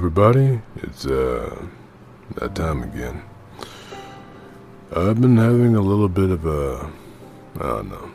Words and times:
everybody. 0.00 0.58
It's 0.76 1.04
uh 1.04 1.62
that 2.36 2.54
time 2.54 2.82
again. 2.84 3.22
I've 4.96 5.20
been 5.20 5.36
having 5.36 5.76
a 5.76 5.82
little 5.82 6.08
bit 6.08 6.30
of 6.30 6.46
a 6.46 6.90
I 7.56 7.66
don't 7.66 7.90
know. 7.90 8.10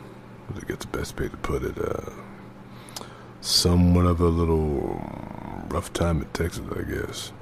I 0.56 0.60
guess 0.66 0.78
the 0.78 0.88
best 0.88 1.16
way 1.20 1.28
to 1.28 1.36
put 1.36 1.62
it. 1.62 1.78
Uh, 1.78 2.10
somewhat 3.40 4.04
of 4.04 4.20
a 4.20 4.26
little 4.26 5.00
rough 5.68 5.92
time 5.92 6.22
in 6.22 6.28
Texas, 6.30 6.64
I 6.76 6.82
guess. 6.82 7.32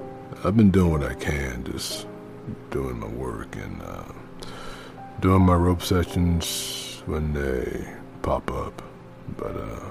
I've 0.43 0.55
been 0.55 0.69
doing 0.69 0.91
what 0.91 1.03
I 1.03 1.15
can, 1.15 1.63
just 1.63 2.05
doing 2.69 2.99
my 2.99 3.07
work 3.07 3.55
and 3.55 3.81
uh, 3.81 4.13
doing 5.21 5.41
my 5.41 5.55
rope 5.55 5.81
sessions 5.81 7.01
when 7.07 7.33
they 7.33 7.83
pop 8.21 8.51
up. 8.51 8.79
But 9.37 9.57
uh, 9.57 9.89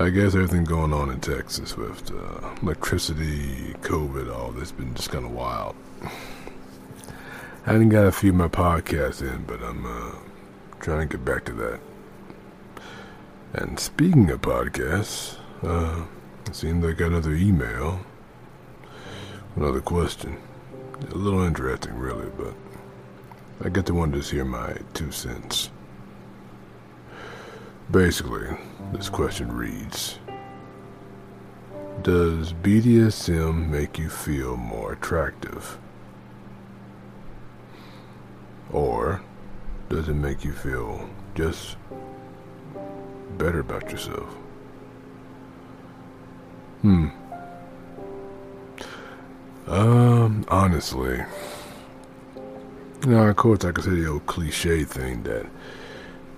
I 0.00 0.10
guess 0.10 0.36
everything 0.36 0.62
going 0.62 0.92
on 0.92 1.10
in 1.10 1.18
Texas 1.18 1.76
with 1.76 2.12
uh, 2.12 2.54
electricity, 2.62 3.74
COVID, 3.80 4.32
all 4.32 4.52
this 4.52 4.70
been 4.70 4.94
just 4.94 5.10
kind 5.10 5.24
of 5.24 5.32
wild. 5.32 5.74
I 7.66 7.72
didn't 7.72 7.88
got 7.88 8.06
a 8.06 8.12
few 8.12 8.30
of 8.30 8.36
my 8.36 8.46
podcasts 8.46 9.22
in, 9.22 9.42
but 9.42 9.60
I'm 9.60 9.84
uh, 9.84 10.14
trying 10.78 11.00
to 11.00 11.16
get 11.16 11.24
back 11.24 11.44
to 11.46 11.52
that. 11.54 11.80
And 13.54 13.80
speaking 13.80 14.30
of 14.30 14.40
podcasts, 14.40 15.36
uh, 15.64 16.04
it 16.46 16.54
seems 16.54 16.84
I 16.84 16.92
got 16.92 17.06
another 17.08 17.34
email, 17.34 17.98
another 19.56 19.80
question. 19.80 20.36
A 21.10 21.14
little 21.16 21.42
interesting, 21.42 21.98
really, 21.98 22.30
but 22.38 22.54
I 23.64 23.68
get 23.68 23.86
to 23.86 23.94
one 23.94 24.12
to 24.12 24.20
hear 24.20 24.44
my 24.44 24.76
two 24.94 25.10
cents. 25.10 25.70
Basically, 27.90 28.46
this 28.92 29.08
question 29.08 29.50
reads 29.50 30.18
Does 32.02 32.52
BDSM 32.52 33.68
make 33.68 33.98
you 33.98 34.10
feel 34.10 34.58
more 34.58 34.92
attractive? 34.92 35.78
Or 38.70 39.22
does 39.88 40.10
it 40.10 40.14
make 40.14 40.44
you 40.44 40.52
feel 40.52 41.08
just 41.34 41.78
better 43.38 43.60
about 43.60 43.90
yourself? 43.90 44.28
Hmm. 46.82 47.08
Um, 49.66 50.44
honestly, 50.48 51.24
you 53.02 53.10
know, 53.10 53.28
of 53.28 53.36
course, 53.36 53.64
I 53.64 53.72
could 53.72 53.84
say 53.84 53.90
the 53.92 54.08
old 54.08 54.26
cliche 54.26 54.84
thing 54.84 55.22
that 55.22 55.46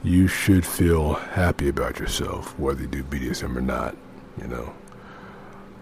you 0.03 0.27
should 0.27 0.65
feel 0.65 1.15
happy 1.15 1.69
about 1.69 1.99
yourself, 1.99 2.59
whether 2.59 2.83
you 2.83 2.89
do 2.89 3.03
BDSM 3.03 3.57
or 3.57 3.61
not, 3.61 3.97
you 4.41 4.49
know. 4.49 4.75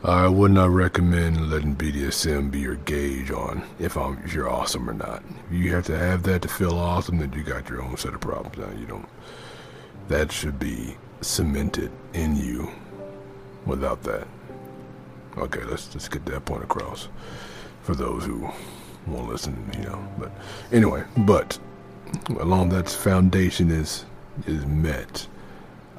I 0.04 0.28
would 0.28 0.52
not 0.52 0.70
recommend 0.70 1.50
letting 1.50 1.74
BDSM 1.74 2.52
be 2.52 2.60
your 2.60 2.76
gauge 2.76 3.32
on 3.32 3.64
if 3.80 3.96
I'm 3.96 4.18
if 4.24 4.32
you're 4.32 4.48
awesome 4.48 4.88
or 4.88 4.92
not. 4.92 5.24
You 5.50 5.74
have 5.74 5.86
to 5.86 5.98
have 5.98 6.22
that 6.22 6.42
to 6.42 6.48
feel 6.48 6.78
awesome, 6.78 7.18
then 7.18 7.32
you 7.32 7.42
got 7.42 7.68
your 7.68 7.82
own 7.82 7.96
set 7.96 8.14
of 8.14 8.20
problems. 8.20 8.58
Now 8.58 8.78
you 8.78 8.86
don't. 8.86 9.08
That 10.06 10.30
should 10.30 10.58
be 10.58 10.96
cemented 11.20 11.90
in 12.12 12.36
you. 12.36 12.70
Without 13.66 14.02
that, 14.04 14.26
okay, 15.36 15.62
let's 15.64 15.88
just 15.88 16.10
get 16.10 16.24
that 16.26 16.44
point 16.44 16.62
across 16.62 17.08
for 17.82 17.94
those 17.94 18.24
who 18.24 18.48
won't 19.06 19.28
listen. 19.28 19.68
You 19.76 19.84
know, 19.84 20.08
but 20.16 20.30
anyway, 20.70 21.04
but 21.18 21.58
along 22.38 22.68
that 22.70 22.88
foundation 22.88 23.70
is 23.70 24.04
is 24.46 24.66
met, 24.66 25.26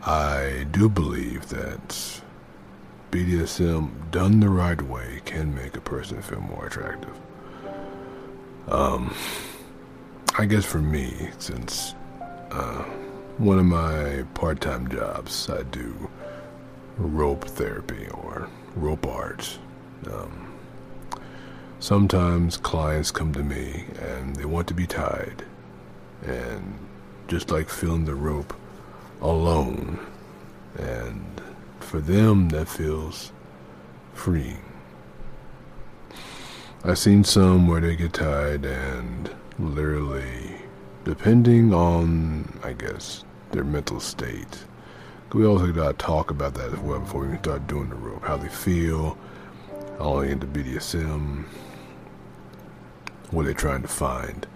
I 0.04 0.66
do 0.72 0.90
believe 0.90 1.50
that 1.50 2.22
BDSM 3.12 4.12
done 4.12 4.40
the 4.40 4.50
right 4.50 4.82
way 4.82 5.22
can 5.26 5.54
make 5.54 5.76
a 5.76 5.82
person 5.82 6.22
feel 6.22 6.42
more 6.42 6.68
attractive. 6.68 7.18
Um, 8.68 9.14
I 10.38 10.46
guess 10.46 10.64
for 10.64 10.80
me, 10.80 11.30
since 11.40 11.96
uh, 12.52 12.84
one 13.38 13.58
of 13.58 13.66
my 13.66 14.24
part-time 14.36 14.90
jobs, 14.90 15.50
I 15.50 15.64
do 15.64 16.10
rope 16.98 17.46
therapy 17.46 18.08
or 18.10 18.48
rope 18.76 19.08
art. 19.08 19.58
Um, 20.12 20.54
sometimes 21.80 22.58
clients 22.58 23.12
come 23.12 23.34
to 23.34 23.44
me 23.44 23.86
and 24.00 24.36
they 24.36 24.46
want 24.46 24.68
to 24.68 24.74
be 24.74 24.86
tied, 24.86 25.44
and 26.24 26.78
just 27.30 27.52
like 27.52 27.70
feeling 27.70 28.06
the 28.06 28.16
rope 28.16 28.54
alone, 29.22 30.00
and 30.78 31.42
for 31.80 32.00
them 32.00 32.50
that 32.50 32.68
feels 32.68 33.32
freeing. 34.14 34.64
I've 36.84 36.98
seen 36.98 37.24
some 37.24 37.68
where 37.68 37.82
they 37.82 37.96
get 37.96 38.14
tied 38.14 38.66
and 38.66 39.30
literally, 39.60 40.56
depending 41.04 41.74
on, 41.74 42.60
I 42.64 42.74
guess, 42.74 43.24
their 43.52 43.64
mental 43.64 44.00
state. 44.00 44.66
We 45.34 45.46
also 45.46 45.72
got 45.72 46.00
to 46.00 46.06
talk 46.06 46.32
about 46.32 46.56
that 46.56 46.74
as 46.74 46.80
well 46.80 47.00
before 47.00 47.28
we 47.28 47.38
start 47.38 47.68
doing 47.68 47.90
the 47.90 47.96
rope. 47.96 48.24
How 48.24 48.38
they 48.38 48.48
feel, 48.48 49.18
how 50.00 50.14
long 50.14 50.30
into 50.30 50.48
BDSM, 50.48 51.44
what 53.30 53.46
they're 53.46 53.54
trying 53.54 53.84
to 53.84 53.88
find, 53.88 54.48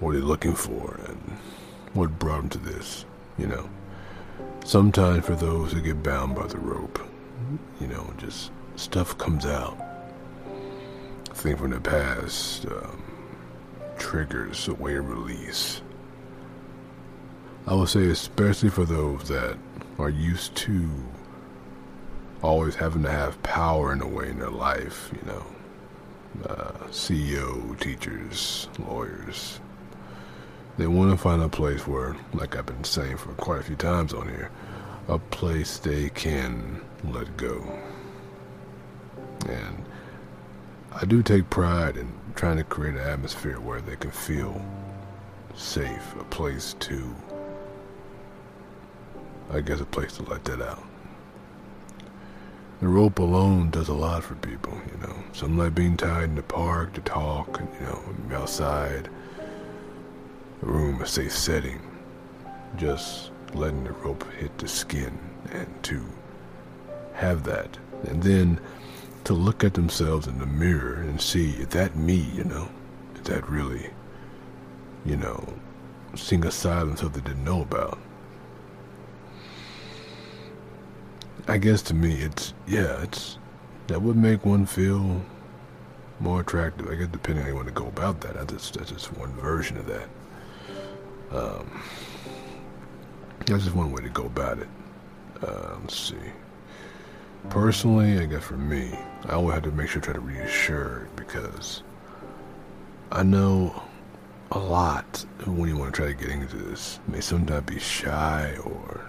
what 0.00 0.12
they're 0.12 0.20
looking 0.20 0.54
for, 0.54 1.00
and 1.08 1.38
what 1.94 2.18
brought 2.18 2.38
them 2.38 2.48
to 2.50 2.58
this, 2.58 3.04
you 3.38 3.46
know. 3.46 3.68
Sometimes 4.64 5.24
for 5.24 5.34
those 5.34 5.72
who 5.72 5.80
get 5.80 6.02
bound 6.02 6.34
by 6.34 6.46
the 6.46 6.58
rope, 6.58 7.00
you 7.80 7.86
know, 7.86 8.12
just 8.18 8.50
stuff 8.76 9.16
comes 9.18 9.46
out. 9.46 9.76
Thing 11.34 11.56
from 11.56 11.70
the 11.70 11.80
past 11.80 12.66
um, 12.66 13.02
triggers 13.98 14.68
a 14.68 14.74
way 14.74 14.96
of 14.96 15.08
release. 15.08 15.80
I 17.66 17.74
would 17.74 17.88
say, 17.88 18.08
especially 18.08 18.68
for 18.68 18.84
those 18.84 19.28
that 19.28 19.56
are 19.98 20.10
used 20.10 20.54
to 20.56 20.88
always 22.42 22.74
having 22.74 23.02
to 23.02 23.10
have 23.10 23.42
power 23.42 23.92
in 23.92 24.00
a 24.00 24.08
way 24.08 24.28
in 24.28 24.38
their 24.38 24.50
life, 24.50 25.10
you 25.14 25.26
know, 25.26 25.44
uh, 26.48 26.72
CEO, 26.90 27.78
teachers, 27.80 28.68
lawyers, 28.78 29.60
they 30.78 30.86
want 30.86 31.10
to 31.10 31.16
find 31.16 31.42
a 31.42 31.48
place 31.48 31.86
where, 31.86 32.16
like 32.32 32.56
I've 32.56 32.66
been 32.66 32.84
saying 32.84 33.18
for 33.18 33.32
quite 33.34 33.60
a 33.60 33.62
few 33.62 33.76
times 33.76 34.14
on 34.14 34.28
here, 34.28 34.50
a 35.08 35.18
place 35.18 35.78
they 35.78 36.08
can 36.10 36.80
let 37.04 37.36
go. 37.36 37.78
And 39.48 39.84
I 40.92 41.04
do 41.04 41.22
take 41.22 41.50
pride 41.50 41.96
in 41.96 42.12
trying 42.34 42.56
to 42.56 42.64
create 42.64 42.94
an 42.94 43.00
atmosphere 43.00 43.60
where 43.60 43.80
they 43.80 43.96
can 43.96 44.10
feel 44.10 44.64
safe, 45.54 46.14
a 46.18 46.24
place 46.24 46.74
to, 46.80 47.14
I 49.52 49.60
guess, 49.60 49.80
a 49.80 49.84
place 49.84 50.16
to 50.16 50.22
let 50.24 50.44
that 50.44 50.62
out. 50.62 50.82
The 52.80 52.88
rope 52.88 53.18
alone 53.18 53.70
does 53.70 53.88
a 53.88 53.94
lot 53.94 54.24
for 54.24 54.36
people, 54.36 54.72
you 54.90 55.06
know. 55.06 55.14
Some 55.32 55.58
like 55.58 55.74
being 55.74 55.98
tied 55.98 56.24
in 56.24 56.34
the 56.34 56.42
park 56.42 56.94
to 56.94 57.02
talk, 57.02 57.60
and, 57.60 57.68
you 57.74 57.86
know, 57.86 58.38
outside 58.38 59.10
room 60.60 61.00
a 61.00 61.06
safe 61.06 61.32
setting, 61.32 61.80
just 62.76 63.30
letting 63.54 63.84
the 63.84 63.92
rope 63.92 64.24
hit 64.34 64.56
the 64.58 64.68
skin 64.68 65.18
and 65.52 65.82
to 65.82 66.04
have 67.14 67.44
that. 67.44 67.78
And 68.04 68.22
then 68.22 68.60
to 69.24 69.34
look 69.34 69.64
at 69.64 69.74
themselves 69.74 70.26
in 70.26 70.38
the 70.38 70.46
mirror 70.46 70.94
and 70.94 71.20
see, 71.20 71.50
is 71.52 71.68
that 71.68 71.96
me, 71.96 72.16
you 72.34 72.44
know? 72.44 72.68
Is 73.16 73.22
that 73.22 73.48
really, 73.48 73.90
you 75.04 75.16
know, 75.16 75.46
seeing 76.14 76.44
a 76.44 76.48
of 76.48 76.88
themselves 76.88 77.14
they 77.14 77.20
didn't 77.20 77.44
know 77.44 77.62
about? 77.62 77.98
I 81.48 81.58
guess 81.58 81.82
to 81.82 81.94
me, 81.94 82.14
it's, 82.14 82.54
yeah, 82.66 83.02
it's, 83.02 83.38
that 83.88 84.00
would 84.00 84.16
make 84.16 84.44
one 84.44 84.66
feel 84.66 85.22
more 86.20 86.40
attractive. 86.40 86.88
I 86.88 86.94
guess 86.94 87.08
depending 87.08 87.38
on 87.38 87.42
how 87.42 87.48
you 87.48 87.56
want 87.56 87.68
to 87.68 87.74
go 87.74 87.86
about 87.86 88.20
that. 88.20 88.48
Just, 88.48 88.74
that's 88.74 88.90
just 88.90 89.16
one 89.16 89.32
version 89.34 89.76
of 89.76 89.86
that. 89.86 90.08
Um, 91.32 91.82
that's 93.46 93.64
just 93.64 93.74
one 93.76 93.92
way 93.92 94.02
to 94.02 94.08
go 94.08 94.26
about 94.26 94.58
it. 94.58 94.68
Uh, 95.42 95.76
let's 95.80 95.96
see. 95.96 96.16
Personally, 97.48 98.18
I 98.18 98.26
guess 98.26 98.44
for 98.44 98.56
me, 98.56 98.90
I 99.24 99.32
always 99.32 99.54
have 99.54 99.62
to 99.64 99.70
make 99.70 99.88
sure 99.88 100.02
to 100.02 100.06
try 100.06 100.14
to 100.14 100.20
reassure 100.20 101.08
because 101.16 101.82
I 103.10 103.22
know 103.22 103.82
a 104.52 104.58
lot 104.58 105.24
when 105.46 105.68
you 105.68 105.76
want 105.76 105.94
to 105.94 106.00
try 106.00 106.08
to 106.08 106.14
get 106.14 106.28
into 106.28 106.56
this 106.56 106.98
may 107.06 107.20
sometimes 107.20 107.66
be 107.66 107.78
shy 107.78 108.56
or 108.64 109.08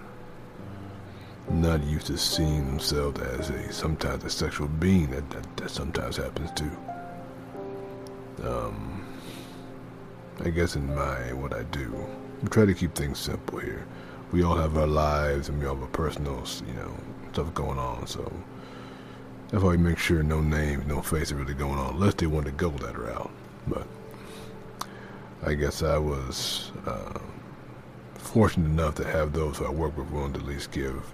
not 1.50 1.82
used 1.84 2.06
to 2.06 2.16
seeing 2.16 2.66
themselves 2.66 3.20
as 3.20 3.50
a 3.50 3.72
sometimes 3.72 4.24
a 4.24 4.30
sexual 4.30 4.68
being 4.68 5.10
that 5.10 5.28
that, 5.30 5.56
that 5.56 5.70
sometimes 5.70 6.16
happens 6.16 6.50
too. 6.52 6.70
Um, 8.44 8.91
I 10.40 10.50
guess 10.50 10.76
in 10.76 10.94
my 10.94 11.32
what 11.34 11.52
I 11.54 11.62
do, 11.64 11.92
we 12.42 12.48
try 12.48 12.64
to 12.66 12.74
keep 12.74 12.94
things 12.94 13.18
simple 13.18 13.58
here. 13.58 13.86
We 14.32 14.42
all 14.42 14.56
have 14.56 14.76
our 14.76 14.86
lives 14.86 15.48
and 15.48 15.58
we 15.60 15.66
all 15.66 15.74
have 15.74 15.82
our 15.84 15.88
personal, 15.90 16.44
you 16.66 16.74
know, 16.74 16.94
stuff 17.32 17.52
going 17.54 17.78
on. 17.78 18.06
So 18.06 18.32
That's 19.50 19.62
why 19.62 19.70
we 19.72 19.76
make 19.76 19.98
sure 19.98 20.22
no 20.22 20.40
names, 20.40 20.86
no 20.86 21.02
faces 21.02 21.34
really 21.34 21.52
going 21.52 21.78
on, 21.78 21.94
unless 21.94 22.14
they 22.14 22.26
want 22.26 22.46
to 22.46 22.52
go 22.52 22.70
that 22.70 22.98
route. 22.98 23.30
But 23.66 23.86
I 25.44 25.52
guess 25.54 25.82
I 25.82 25.98
was 25.98 26.72
uh, 26.86 27.18
fortunate 28.14 28.68
enough 28.68 28.94
to 28.96 29.04
have 29.04 29.34
those 29.34 29.58
who 29.58 29.66
I 29.66 29.70
work 29.70 29.96
with 29.96 30.10
willing 30.10 30.32
to 30.34 30.40
at 30.40 30.46
least 30.46 30.70
give 30.70 31.12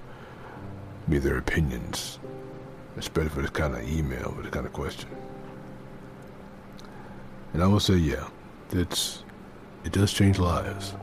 me 1.09 1.19
their 1.19 1.39
opinions, 1.39 2.21
especially 2.97 3.31
for 3.31 3.41
this 3.43 3.51
kind 3.51 3.75
of 3.75 3.89
email, 3.89 4.31
for 4.31 4.43
this 4.43 4.53
kind 4.53 4.67
of 4.67 4.73
question. 4.73 5.09
And 7.55 7.63
I 7.63 7.67
will 7.67 7.81
say, 7.81 7.95
yeah, 7.97 8.29
it's 8.73 9.25
it 9.85 9.93
does 9.93 10.13
change 10.13 10.39
lives. 10.39 10.95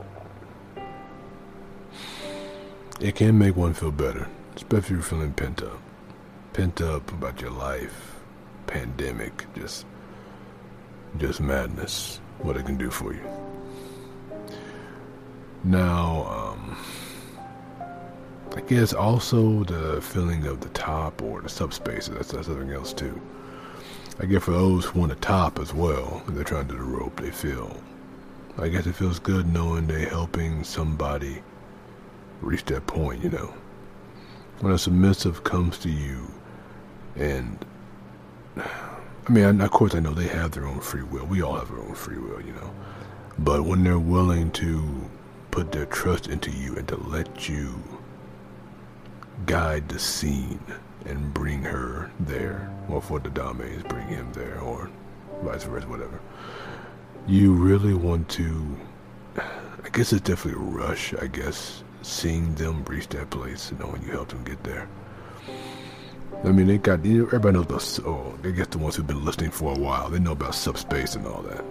It 3.00 3.14
can 3.14 3.38
make 3.38 3.56
one 3.56 3.74
feel 3.74 3.90
better, 3.90 4.28
especially 4.54 4.78
if 4.78 4.90
you're 4.90 5.02
feeling 5.02 5.32
pent 5.32 5.62
up 5.62 5.80
pent 6.56 6.80
up 6.80 7.12
about 7.12 7.38
your 7.38 7.50
life, 7.50 8.16
pandemic, 8.66 9.44
just 9.54 9.84
just 11.18 11.38
madness, 11.38 12.18
what 12.38 12.56
it 12.56 12.64
can 12.64 12.78
do 12.78 12.88
for 12.88 13.12
you. 13.12 13.20
Now, 15.64 16.56
um, 16.58 16.78
I 18.56 18.62
guess 18.62 18.94
also 18.94 19.64
the 19.64 20.00
feeling 20.00 20.46
of 20.46 20.62
the 20.62 20.70
top 20.70 21.20
or 21.20 21.42
the 21.42 21.48
subspaces, 21.48 22.14
that's, 22.14 22.32
that's 22.32 22.46
something 22.46 22.70
else 22.70 22.94
too. 22.94 23.20
I 24.18 24.24
guess 24.26 24.44
for 24.44 24.52
those 24.52 24.86
who 24.86 25.00
want 25.00 25.12
to 25.12 25.18
top 25.18 25.58
as 25.58 25.74
well, 25.74 26.22
they're 26.28 26.44
trying 26.44 26.68
to 26.68 26.72
do 26.74 26.78
the 26.78 26.84
rope, 26.84 27.20
they 27.20 27.30
feel, 27.30 27.76
I 28.58 28.68
guess 28.68 28.86
it 28.86 28.94
feels 28.94 29.18
good 29.18 29.52
knowing 29.52 29.86
they're 29.86 30.08
helping 30.08 30.64
somebody 30.64 31.42
reach 32.40 32.64
that 32.66 32.86
point, 32.86 33.22
you 33.22 33.30
know. 33.30 33.54
When 34.60 34.72
a 34.72 34.78
submissive 34.78 35.44
comes 35.44 35.78
to 35.78 35.90
you 35.90 36.26
and 37.14 37.64
I 38.56 39.32
mean, 39.32 39.60
of 39.60 39.70
course, 39.70 39.94
I 39.94 39.98
know 39.98 40.14
they 40.14 40.28
have 40.28 40.52
their 40.52 40.66
own 40.66 40.80
free 40.80 41.02
will. 41.02 41.26
We 41.26 41.42
all 41.42 41.58
have 41.58 41.70
our 41.70 41.80
own 41.80 41.94
free 41.94 42.18
will, 42.18 42.40
you 42.40 42.52
know. 42.52 42.72
But 43.38 43.64
when 43.64 43.84
they're 43.84 43.98
willing 43.98 44.50
to 44.52 45.10
put 45.50 45.72
their 45.72 45.86
trust 45.86 46.28
into 46.28 46.50
you 46.50 46.76
and 46.76 46.86
to 46.88 46.96
let 46.96 47.48
you 47.48 47.74
guide 49.44 49.88
the 49.88 49.98
scene 49.98 50.60
and 51.04 51.34
bring 51.34 51.62
her 51.62 52.10
there, 52.20 52.70
or 52.88 53.00
for 53.02 53.20
the 53.20 53.30
dames, 53.30 53.82
bring 53.84 54.08
him 54.08 54.32
there, 54.32 54.58
or 54.60 54.90
vice 55.42 55.64
versa, 55.64 55.86
whatever. 55.86 56.20
You 57.26 57.52
really 57.52 57.94
want 57.94 58.28
to, 58.30 58.76
I 59.36 59.88
guess 59.92 60.12
it's 60.12 60.22
definitely 60.22 60.62
a 60.62 60.64
rush, 60.64 61.14
I 61.14 61.26
guess, 61.26 61.84
seeing 62.02 62.54
them 62.54 62.84
reach 62.84 63.08
that 63.08 63.30
place, 63.30 63.70
and 63.70 63.80
knowing 63.80 64.02
you 64.02 64.12
helped 64.12 64.30
them 64.30 64.44
get 64.44 64.62
there. 64.64 64.88
I 66.44 66.48
mean, 66.52 66.66
they 66.66 66.78
got 66.78 67.00
everybody 67.04 67.56
knows 67.56 67.98
about. 67.98 68.06
Oh, 68.06 68.38
I 68.44 68.50
guess 68.50 68.68
the 68.68 68.78
ones 68.78 68.96
who've 68.96 69.06
been 69.06 69.24
listening 69.24 69.50
for 69.50 69.72
a 69.74 69.78
while, 69.78 70.08
they 70.10 70.18
know 70.18 70.32
about 70.32 70.54
subspace 70.54 71.14
and 71.14 71.26
all 71.26 71.42
that. 71.42 71.64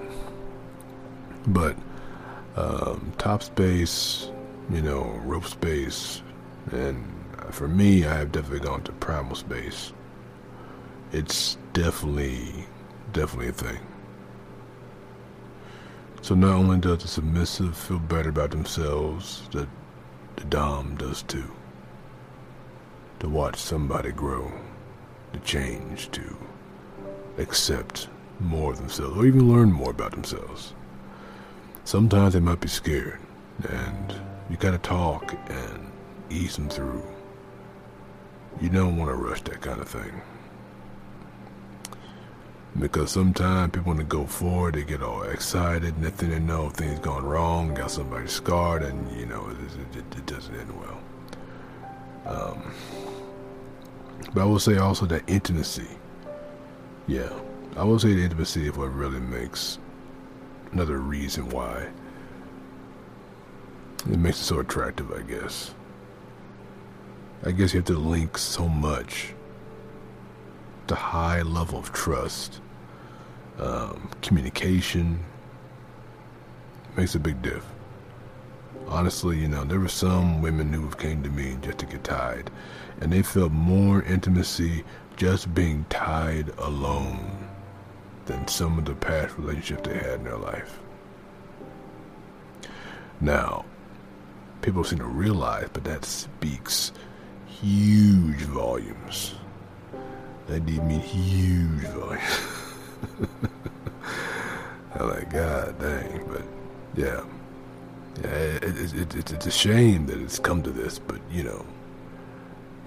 But 1.48 1.76
um, 2.56 3.14
top 3.18 3.44
space, 3.44 4.30
you 4.72 4.82
know, 4.82 5.04
rope 5.24 5.46
space, 5.46 6.22
and 6.72 7.06
for 7.54 7.68
me, 7.68 8.06
I 8.06 8.16
have 8.16 8.32
definitely 8.32 8.68
gone 8.68 8.84
to 8.84 8.92
primal 8.94 9.36
space. 9.36 9.94
It's 11.12 11.58
definitely, 11.74 12.66
definitely 13.14 13.50
a 13.50 13.54
thing. 13.54 13.80
So 16.22 16.34
not 16.34 16.56
only 16.56 16.80
does 16.80 17.04
the 17.04 17.08
submissive 17.08 17.78
feel 17.78 18.00
better 18.00 18.30
about 18.30 18.52
themselves, 18.52 19.48
the, 19.52 19.68
the 20.38 20.46
dom 20.46 20.96
does 20.96 21.22
too 21.24 21.52
to 23.20 23.30
watch 23.30 23.58
somebody 23.58 24.12
grow, 24.12 24.52
to 25.34 25.40
change, 25.40 26.12
to 26.12 26.38
accept 27.38 28.08
more 28.40 28.72
of 28.72 28.78
themselves, 28.78 29.18
or 29.18 29.26
even 29.26 29.52
learn 29.52 29.72
more 29.72 29.92
about 29.92 30.12
themselves. 30.12 30.74
Sometimes 31.86 32.34
they 32.34 32.40
might 32.40 32.60
be 32.60 32.68
scared, 32.68 33.20
and 33.70 34.14
you 34.50 34.58
gotta 34.58 34.78
talk 34.78 35.34
and 35.48 35.92
ease 36.30 36.56
them 36.56 36.70
through. 36.70 37.04
You 38.62 38.70
don't 38.70 38.98
want 38.98 39.10
to 39.10 39.16
rush 39.16 39.42
that 39.44 39.62
kind 39.62 39.82
of 39.82 39.88
thing. 39.88 40.22
Because 42.78 43.12
sometimes 43.12 43.72
people 43.72 43.88
want 43.88 44.00
to 44.00 44.06
go 44.06 44.26
forward, 44.26 44.76
they 44.76 44.84
get 44.84 45.02
all 45.02 45.24
excited, 45.24 45.96
then 46.02 46.30
they 46.30 46.40
know 46.40 46.70
things 46.70 47.00
gone 47.00 47.24
wrong, 47.24 47.74
got 47.74 47.92
somebody 47.92 48.28
scarred, 48.28 48.84
and 48.84 49.12
you 49.18 49.26
know, 49.26 49.48
it, 49.50 49.98
it, 49.98 50.18
it 50.18 50.26
doesn't 50.26 50.54
end 50.54 50.72
well. 50.78 51.00
Um, 52.26 52.74
but 54.34 54.42
I 54.42 54.46
will 54.46 54.60
say 54.60 54.78
also 54.78 55.06
that 55.06 55.24
intimacy. 55.28 55.88
Yeah, 57.08 57.30
I 57.78 57.84
will 57.84 58.00
say 58.00 58.14
the 58.14 58.24
intimacy 58.24 58.68
is 58.68 58.76
what 58.76 58.94
really 58.94 59.20
makes 59.20 59.80
another 60.72 60.98
reason 60.98 61.50
why 61.50 61.88
it 64.12 64.20
makes 64.20 64.40
it 64.40 64.44
so 64.44 64.60
attractive, 64.60 65.12
I 65.12 65.22
guess. 65.22 65.74
I 67.48 67.52
guess 67.52 67.76
you 67.76 67.80
have 67.80 67.86
to 67.88 67.94
link 67.94 68.40
so 68.40 68.68
much. 68.68 69.36
The 70.88 70.96
high 70.96 71.44
level 71.44 71.78
of 71.78 71.94
trust, 71.94 72.60
um, 73.60 74.10
communication, 74.24 75.20
makes 76.98 77.14
a 77.14 77.20
big 77.20 77.44
diff. 77.44 77.64
Honestly, 78.88 79.38
you 79.38 79.48
know, 79.48 79.64
there 79.64 79.80
were 79.80 79.88
some 79.88 80.42
women 80.42 80.74
who 80.74 80.90
came 80.96 81.22
to 81.22 81.30
me 81.30 81.56
just 81.62 81.78
to 81.80 81.86
get 81.86 82.04
tied, 82.04 82.50
and 83.00 83.14
they 83.14 83.22
felt 83.22 83.52
more 83.52 84.02
intimacy 84.02 84.84
just 85.16 85.54
being 85.54 85.86
tied 85.90 86.50
alone 86.58 87.48
than 88.26 88.48
some 88.48 88.80
of 88.80 88.86
the 88.86 88.96
past 88.96 89.38
relationships 89.38 89.88
they 89.88 89.94
had 89.94 90.20
in 90.20 90.24
their 90.24 90.38
life. 90.38 90.80
Now, 93.22 93.66
people 94.64 94.84
seem 94.84 94.98
to 94.98 95.06
realize, 95.06 95.70
but 95.72 95.84
that 95.84 96.06
speaks 96.06 96.92
huge 97.62 98.42
volumes. 98.42 99.36
That 100.48 100.66
did 100.66 100.84
mean 100.84 101.00
huge 101.00 101.88
volumes. 101.88 102.40
I'm 104.96 105.10
like, 105.10 105.30
God 105.32 105.80
dang, 105.80 106.26
but 106.28 106.44
yeah. 106.96 107.24
Yeah, 108.24 108.30
it, 108.30 108.94
it, 108.96 109.16
it, 109.16 109.34
it's 109.34 109.46
a 109.46 109.52
shame 109.52 110.06
that 110.06 110.20
it's 110.20 110.40
come 110.40 110.64
to 110.64 110.72
this, 110.72 111.00
but 111.00 111.20
you 111.30 111.44
know, 111.44 111.66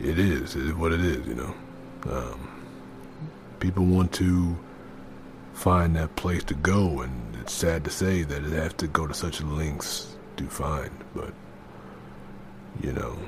it 0.01 0.19
is. 0.19 0.57
It 0.57 0.67
is 0.67 0.75
what 0.75 0.93
it 0.93 1.01
is, 1.01 1.27
you 1.27 1.35
know. 1.35 1.55
Um, 2.11 2.49
people 3.61 3.85
want 3.85 4.13
to 4.15 4.57
find 5.53 5.97
that 5.97 6.17
place 6.17 6.45
to 6.45 6.55
go, 6.55 7.03
and 7.03 7.37
it's 7.43 7.53
sad 7.53 7.85
to 7.85 7.91
say 7.91 8.23
that 8.23 8.45
it 8.45 8.53
has 8.53 8.73
to 8.75 8.87
go 8.87 9.07
to 9.07 9.13
such 9.13 9.43
lengths 9.43 10.17
to 10.37 10.47
find, 10.47 10.93
but 11.15 11.35
you 12.81 12.93
know, 12.93 13.19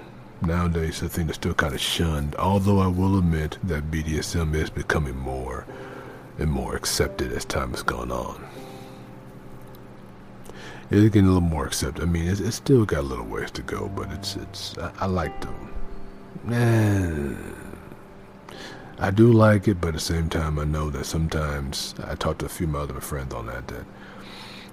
nowadays 0.42 1.02
I 1.02 1.08
think 1.08 1.28
it's 1.28 1.36
still 1.36 1.54
kind 1.54 1.74
of 1.74 1.80
shunned. 1.80 2.34
Although 2.36 2.78
I 2.80 2.86
will 2.86 3.18
admit 3.18 3.58
that 3.64 3.90
BDSM 3.90 4.54
is 4.54 4.70
becoming 4.70 5.16
more 5.16 5.66
and 6.38 6.50
more 6.50 6.74
accepted 6.74 7.32
as 7.32 7.44
time 7.44 7.70
has 7.70 7.82
gone 7.82 8.10
on. 8.10 8.44
It's 10.90 11.02
getting 11.04 11.24
a 11.24 11.28
little 11.28 11.40
more 11.40 11.66
accepted. 11.66 12.02
I 12.02 12.06
mean, 12.06 12.26
it's, 12.26 12.40
it's 12.40 12.56
still 12.56 12.84
got 12.84 13.00
a 13.00 13.02
little 13.02 13.26
ways 13.26 13.50
to 13.52 13.62
go, 13.62 13.88
but 13.94 14.10
it's 14.10 14.36
it's. 14.36 14.76
I, 14.78 14.90
I 15.00 15.06
like 15.06 15.40
them. 15.40 15.72
Eh, 16.50 17.60
I 18.98 19.10
do 19.10 19.32
like 19.32 19.68
it, 19.68 19.80
but 19.80 19.88
at 19.88 19.94
the 19.94 20.00
same 20.00 20.28
time, 20.28 20.58
I 20.58 20.64
know 20.64 20.90
that 20.90 21.04
sometimes 21.04 21.94
I 22.04 22.16
talked 22.16 22.40
to 22.40 22.46
a 22.46 22.48
few 22.48 22.66
of 22.66 22.72
my 22.72 22.80
other 22.80 23.00
friends 23.00 23.32
on 23.32 23.46
that. 23.46 23.68
That 23.68 23.84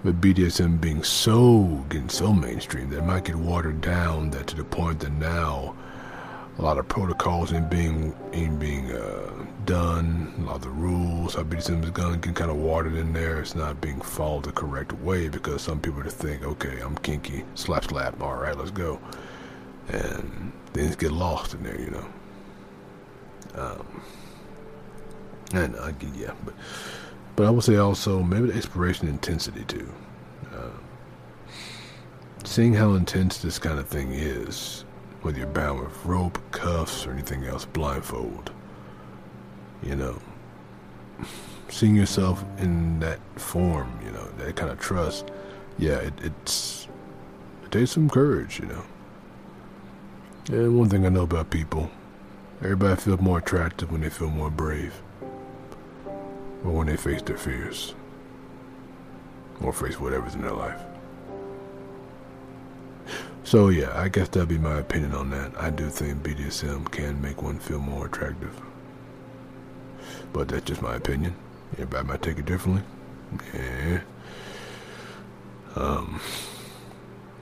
with 0.03 0.21
BDSM 0.21 0.79
being 0.79 1.03
so 1.03 1.85
getting 1.89 2.09
so 2.09 2.33
mainstream, 2.33 2.89
that 2.89 2.99
it 2.99 3.05
might 3.05 3.25
get 3.25 3.35
watered 3.35 3.81
down. 3.81 4.29
That 4.31 4.47
to 4.47 4.55
the 4.55 4.63
point 4.63 4.99
that 4.99 5.11
now 5.13 5.75
a 6.57 6.61
lot 6.61 6.77
of 6.77 6.87
protocols 6.87 7.53
ain't 7.53 7.69
being 7.69 8.15
ain't 8.33 8.59
being 8.59 8.91
uh, 8.91 9.45
done. 9.65 10.33
A 10.39 10.41
lot 10.41 10.55
of 10.55 10.61
the 10.63 10.69
rules, 10.69 11.35
how 11.35 11.43
BDSM 11.43 11.83
is 11.83 11.91
going, 11.91 12.19
get 12.19 12.35
kind 12.35 12.49
of 12.49 12.57
watered 12.57 12.95
in 12.95 13.13
there. 13.13 13.39
It's 13.39 13.55
not 13.55 13.79
being 13.81 14.01
followed 14.01 14.45
the 14.45 14.51
correct 14.51 14.93
way 14.93 15.29
because 15.29 15.61
some 15.61 15.79
people 15.79 16.01
just 16.01 16.17
think, 16.17 16.43
okay, 16.43 16.79
I'm 16.79 16.97
kinky, 16.99 17.43
slap 17.55 17.85
slap, 17.85 18.21
all 18.21 18.35
right, 18.35 18.57
let's 18.57 18.71
go, 18.71 18.99
and 19.89 20.51
things 20.73 20.95
get 20.95 21.11
lost 21.11 21.53
in 21.53 21.63
there, 21.63 21.79
you 21.79 21.91
know. 21.91 22.05
Um, 23.55 24.01
and 25.53 25.75
I 25.77 25.91
get 25.91 26.13
yeah, 26.15 26.33
but 26.43 26.53
but 27.37 27.45
I 27.45 27.49
would 27.49 27.63
say 27.63 27.77
also 27.77 28.21
maybe 28.21 28.47
the 28.47 28.55
exploration 28.57 29.07
intensity 29.07 29.63
too. 29.63 29.89
Uh, 30.53 30.71
seeing 32.43 32.73
how 32.73 32.95
intense 32.95 33.37
this 33.37 33.57
kind 33.59 33.79
of 33.79 33.87
thing 33.87 34.11
is 34.11 34.83
whether 35.21 35.37
you're 35.37 35.47
bound 35.47 35.79
with 35.79 36.05
rope, 36.05 36.37
cuffs, 36.51 37.07
or 37.07 37.11
anything 37.11 37.45
else, 37.45 37.63
blindfold. 37.63 38.51
You 39.81 39.95
know, 39.95 40.19
seeing 41.69 41.95
yourself 41.95 42.43
in 42.57 42.99
that 42.99 43.19
form, 43.39 43.97
you 44.03 44.11
know, 44.11 44.27
that 44.39 44.57
kind 44.57 44.69
of 44.69 44.79
trust, 44.79 45.31
yeah, 45.77 45.99
it, 45.99 46.13
it's 46.21 46.89
it 47.63 47.71
takes 47.71 47.91
some 47.91 48.09
courage, 48.09 48.59
you 48.59 48.65
know. 48.65 48.83
And 50.49 50.77
one 50.77 50.89
thing 50.89 51.05
I 51.05 51.09
know 51.09 51.23
about 51.23 51.51
people, 51.51 51.89
Everybody 52.59 52.99
feels 52.99 53.21
more 53.21 53.37
attractive 53.37 53.91
when 53.91 54.01
they 54.01 54.09
feel 54.09 54.31
more 54.31 54.49
brave. 54.49 54.99
Or 56.63 56.71
when 56.71 56.87
they 56.87 56.97
face 56.97 57.21
their 57.21 57.37
fears. 57.37 57.93
Or 59.61 59.73
face 59.73 59.99
whatever's 59.99 60.35
in 60.35 60.41
their 60.41 60.51
life. 60.51 60.81
So 63.47 63.69
yeah, 63.69 63.97
I 63.97 64.09
guess 64.09 64.27
that'd 64.27 64.49
be 64.49 64.57
my 64.57 64.79
opinion 64.79 65.13
on 65.13 65.29
that. 65.29 65.53
I 65.57 65.69
do 65.69 65.89
think 65.89 66.21
BDSM 66.21 66.91
can 66.91 67.21
make 67.21 67.41
one 67.41 67.59
feel 67.59 67.79
more 67.79 68.07
attractive. 68.07 68.61
But 70.33 70.49
that's 70.49 70.65
just 70.65 70.81
my 70.81 70.95
opinion. 70.95 71.33
Everybody 71.73 72.07
might 72.07 72.21
take 72.21 72.39
it 72.39 72.45
differently. 72.45 72.83
Yeah. 73.53 74.01
Um 75.77 76.19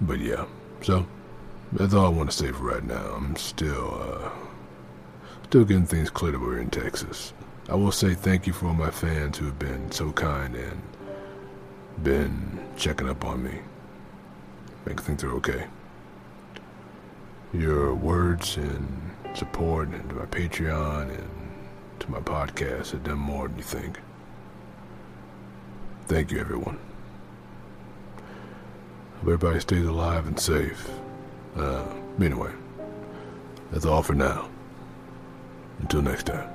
but 0.01 0.19
yeah. 0.19 0.45
So 0.81 1.07
that's 1.71 1.95
all 1.95 2.05
I 2.05 2.09
want 2.09 2.29
to 2.29 2.37
say 2.37 2.51
for 2.51 2.63
right 2.63 2.83
now. 2.83 3.13
I'm 3.15 3.35
still 3.35 3.99
uh 3.99 4.29
still 5.45 5.65
getting 5.65 5.87
things 5.87 6.11
cleared 6.11 6.35
over 6.35 6.59
in 6.59 6.69
Texas. 6.69 7.33
I 7.67 7.73
will 7.73 7.91
say 7.91 8.13
thank 8.13 8.45
you 8.45 8.53
for 8.53 8.67
all 8.67 8.73
my 8.75 8.91
fans 8.91 9.39
who 9.39 9.45
have 9.45 9.57
been 9.57 9.91
so 9.91 10.11
kind 10.11 10.55
and 10.55 10.81
been 12.03 12.59
checking 12.77 13.09
up 13.09 13.25
on 13.25 13.43
me, 13.43 13.59
making 14.85 15.15
they're 15.15 15.31
okay. 15.31 15.65
Your 17.53 17.95
words 17.95 18.57
and 18.57 19.11
support 19.33 19.87
and 19.87 20.07
to 20.09 20.15
my 20.15 20.25
Patreon 20.25 21.09
and 21.09 21.29
to 22.01 22.11
my 22.11 22.19
podcast 22.19 22.91
have 22.91 23.03
done 23.03 23.17
more 23.17 23.47
than 23.47 23.57
you 23.57 23.63
think. 23.63 23.99
Thank 26.05 26.31
you, 26.31 26.39
everyone. 26.39 26.77
Hope 29.15 29.23
everybody 29.23 29.59
stays 29.59 29.85
alive 29.85 30.27
and 30.27 30.39
safe. 30.39 30.87
Uh, 31.55 31.85
anyway, 32.21 32.51
that's 33.71 33.85
all 33.85 34.03
for 34.03 34.13
now. 34.13 34.49
Until 35.79 36.03
next 36.03 36.27
time. 36.27 36.54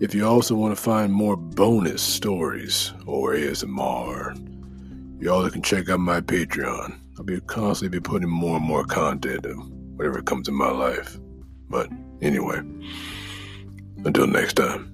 if 0.00 0.14
you 0.14 0.26
also 0.26 0.54
want 0.54 0.76
to 0.76 0.82
find 0.82 1.12
more 1.12 1.36
bonus 1.36 2.02
stories 2.02 2.92
or 3.06 3.34
ASMR, 3.34 4.36
you 5.20 5.32
all 5.32 5.48
can 5.48 5.62
check 5.62 5.88
out 5.88 6.00
my 6.00 6.20
Patreon. 6.20 6.98
I'll 7.16 7.24
be 7.24 7.40
constantly 7.40 7.98
be 7.98 8.02
putting 8.02 8.28
more 8.28 8.56
and 8.56 8.64
more 8.64 8.84
content 8.84 9.46
of 9.46 9.56
whatever 9.96 10.20
comes 10.22 10.48
in 10.48 10.54
my 10.54 10.70
life. 10.70 11.16
But 11.68 11.88
anyway, 12.20 12.58
until 14.04 14.26
next 14.26 14.54
time. 14.54 14.93